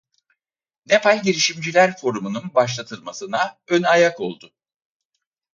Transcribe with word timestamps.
Nepal 0.85 1.21
Girişimciler 1.21 1.97
Forumu'nun 1.97 2.55
başlatılmasına 2.55 3.59
ön 3.67 3.83
ayak 3.83 4.19
oldu. 4.19 4.53